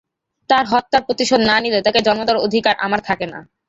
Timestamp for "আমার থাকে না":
2.85-3.39